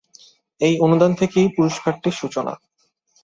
[0.61, 2.53] এই অনুদান থেকেই পুরস্কারটির সূচনা।